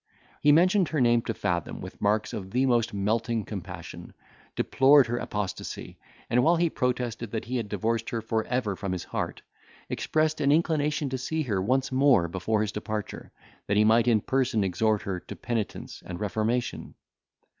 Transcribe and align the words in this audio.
He 0.41 0.51
mentioned 0.51 0.87
her 0.87 0.99
name 0.99 1.21
to 1.25 1.33
Fathom 1.35 1.79
with 1.79 2.01
marks 2.01 2.33
of 2.33 2.49
the 2.49 2.65
most 2.65 2.91
melting 2.91 3.45
compassion, 3.45 4.15
deplored 4.55 5.05
her 5.05 5.17
apostasy, 5.19 5.99
and, 6.27 6.43
while 6.43 6.55
he 6.55 6.71
protested 6.71 7.29
that 7.29 7.45
he 7.45 7.57
had 7.57 7.69
divorced 7.69 8.09
her 8.09 8.19
for 8.19 8.43
ever 8.45 8.75
from 8.75 8.93
his 8.93 9.03
heart, 9.03 9.43
expressed 9.89 10.41
an 10.41 10.51
inclination 10.51 11.07
to 11.11 11.19
see 11.19 11.43
her 11.43 11.61
once 11.61 11.91
more 11.91 12.27
before 12.27 12.61
his 12.61 12.71
departure, 12.71 13.31
that 13.67 13.77
he 13.77 13.83
might 13.83 14.07
in 14.07 14.21
person 14.21 14.63
exhort 14.63 15.03
her 15.03 15.19
to 15.19 15.35
penitence 15.35 16.01
and 16.03 16.19
reformation. 16.19 16.95